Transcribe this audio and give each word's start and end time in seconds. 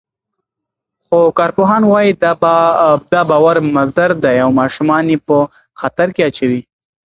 خو 1.05 1.19
کارپوهان 1.39 1.81
وايي، 1.91 2.11
دا 3.11 3.21
باور 3.29 3.55
مضر 3.75 4.09
دی 4.23 4.37
او 4.43 4.49
ماشومان 4.59 5.03
یې 5.13 5.17
په 5.27 5.37
خطر 5.79 6.07
کې 6.15 6.21
اچوي. 6.29 6.61